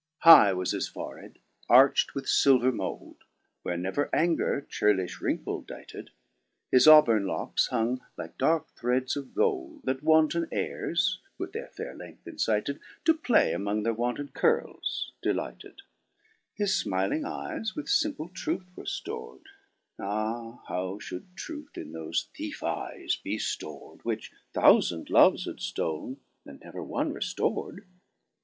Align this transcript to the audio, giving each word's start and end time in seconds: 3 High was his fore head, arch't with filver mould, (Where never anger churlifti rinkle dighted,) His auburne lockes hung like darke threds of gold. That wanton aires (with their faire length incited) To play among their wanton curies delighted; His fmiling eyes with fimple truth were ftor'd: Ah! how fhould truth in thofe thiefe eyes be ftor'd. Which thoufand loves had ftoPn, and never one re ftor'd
3 0.23 0.31
High 0.31 0.53
was 0.53 0.71
his 0.71 0.87
fore 0.87 1.19
head, 1.19 1.37
arch't 1.69 2.15
with 2.15 2.25
filver 2.25 2.73
mould, 2.73 3.17
(Where 3.61 3.77
never 3.77 4.09
anger 4.11 4.65
churlifti 4.67 5.21
rinkle 5.21 5.63
dighted,) 5.63 6.09
His 6.71 6.87
auburne 6.87 7.27
lockes 7.27 7.67
hung 7.67 8.01
like 8.17 8.35
darke 8.39 8.73
threds 8.75 9.15
of 9.15 9.35
gold. 9.35 9.81
That 9.83 10.01
wanton 10.01 10.47
aires 10.51 11.19
(with 11.37 11.53
their 11.53 11.67
faire 11.67 11.93
length 11.93 12.27
incited) 12.27 12.79
To 13.05 13.13
play 13.13 13.53
among 13.53 13.83
their 13.83 13.93
wanton 13.93 14.29
curies 14.29 15.11
delighted; 15.21 15.83
His 16.55 16.71
fmiling 16.83 17.23
eyes 17.23 17.75
with 17.75 17.85
fimple 17.85 18.33
truth 18.33 18.65
were 18.75 18.85
ftor'd: 18.85 19.45
Ah! 19.99 20.63
how 20.67 20.95
fhould 20.97 21.27
truth 21.35 21.77
in 21.77 21.93
thofe 21.93 22.25
thiefe 22.35 22.63
eyes 22.63 23.17
be 23.17 23.37
ftor'd. 23.37 24.03
Which 24.03 24.31
thoufand 24.55 25.11
loves 25.11 25.45
had 25.45 25.57
ftoPn, 25.57 26.17
and 26.47 26.59
never 26.59 26.81
one 26.81 27.13
re 27.13 27.21
ftor'd 27.21 27.81